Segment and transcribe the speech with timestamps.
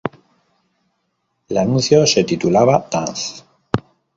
[1.47, 3.43] El anuncio se titulaba "Dance".